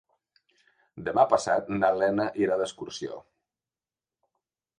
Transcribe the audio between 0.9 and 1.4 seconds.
Demà